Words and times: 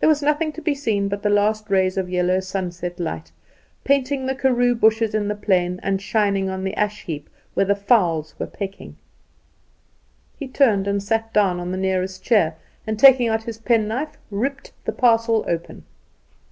There 0.00 0.08
was 0.08 0.22
nothing 0.22 0.50
to 0.54 0.60
be 0.60 0.74
seen 0.74 1.06
but 1.06 1.22
the 1.22 1.30
last 1.30 1.70
rays 1.70 1.96
of 1.96 2.10
yellow 2.10 2.40
sunset 2.40 2.98
light, 2.98 3.30
painting 3.84 4.26
the 4.26 4.34
karoo 4.34 4.74
bushes 4.74 5.14
in 5.14 5.28
the 5.28 5.36
plain, 5.36 5.78
and 5.84 6.02
shining 6.02 6.48
on 6.50 6.64
the 6.64 6.74
ash 6.74 7.04
heap, 7.04 7.30
where 7.54 7.64
the 7.64 7.76
fowls 7.76 8.34
were 8.40 8.48
pecking. 8.48 8.96
He 10.36 10.48
turned 10.48 10.88
and 10.88 11.00
sat 11.00 11.32
down 11.32 11.60
on 11.60 11.70
the 11.70 11.78
nearest 11.78 12.24
chair, 12.24 12.56
and, 12.88 12.98
taking 12.98 13.28
out 13.28 13.44
his 13.44 13.58
pen 13.58 13.86
knife, 13.86 14.18
ripped 14.32 14.72
the 14.84 14.90
parcel 14.90 15.44
open. 15.46 15.84